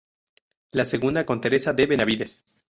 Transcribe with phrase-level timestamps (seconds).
[0.71, 2.43] La segunda con Teresa de Benavides.